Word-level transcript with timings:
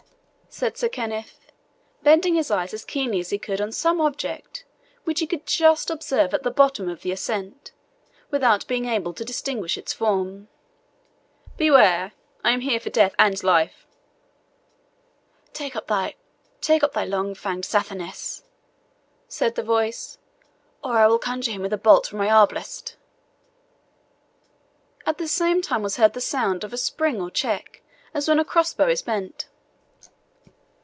said 0.53 0.75
Sir 0.77 0.89
Kenneth, 0.89 1.49
bending 2.03 2.35
his 2.35 2.51
eyes 2.51 2.73
as 2.73 2.83
keenly 2.83 3.21
as 3.21 3.29
he 3.29 3.37
could 3.37 3.61
on 3.61 3.71
some 3.71 4.01
object, 4.01 4.65
which 5.05 5.21
he 5.21 5.25
could 5.25 5.45
just 5.45 5.89
observe 5.89 6.33
at 6.33 6.43
the 6.43 6.51
bottom 6.51 6.89
of 6.89 7.03
the 7.03 7.11
ascent, 7.13 7.71
without 8.31 8.67
being 8.67 8.83
able 8.83 9.13
to 9.13 9.23
distinguish 9.23 9.77
its 9.77 9.93
form. 9.93 10.49
"Beware 11.55 12.11
I 12.43 12.51
am 12.51 12.59
here 12.59 12.81
for 12.81 12.89
death 12.89 13.15
and 13.17 13.41
life." 13.45 13.87
"Take 15.53 15.73
up 15.77 15.87
thy 15.87 16.15
long 17.05 17.33
fanged 17.33 17.63
Sathanas," 17.63 18.43
said 19.29 19.55
the 19.55 19.63
voice, 19.63 20.17
"or 20.83 20.97
I 20.97 21.07
will 21.07 21.17
conjure 21.17 21.51
him 21.53 21.61
with 21.61 21.71
a 21.71 21.77
bolt 21.77 22.07
from 22.07 22.17
my 22.19 22.27
arblast." 22.29 22.97
At 25.05 25.17
the 25.17 25.29
same 25.29 25.61
time 25.61 25.81
was 25.81 25.95
heard 25.95 26.11
the 26.11 26.19
sound 26.19 26.65
of 26.65 26.73
a 26.73 26.77
spring 26.77 27.21
or 27.21 27.31
check, 27.31 27.81
as 28.13 28.27
when 28.27 28.37
a 28.37 28.43
crossbow 28.43 28.89
is 28.89 29.01
bent. 29.01 29.47